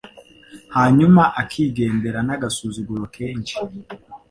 hanyuma 0.75 1.23
akigendera 1.41 2.19
n'agasuzuguro 2.27 3.03
kenshi. 3.15 3.55